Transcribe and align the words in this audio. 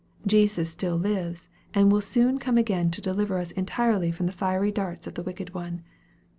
Jesus 0.25 0.71
still 0.71 0.97
lives, 0.97 1.47
and 1.75 1.91
will 1.91 2.01
soon 2.01 2.39
come 2.39 2.57
again 2.57 2.89
to 2.89 3.01
deliver 3.03 3.37
us 3.37 3.51
entirely 3.51 4.11
from 4.11 4.25
the 4.25 4.31
fiery 4.33 4.71
darts 4.71 5.05
of 5.05 5.13
the 5.13 5.21
wicked 5.21 5.53
one. 5.53 5.83